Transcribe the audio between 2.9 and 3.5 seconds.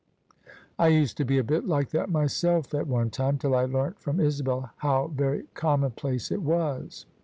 time,